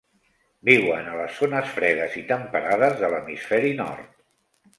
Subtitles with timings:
[0.69, 4.11] Viuen a les zones fredes i temperades de l'hemisferi nord.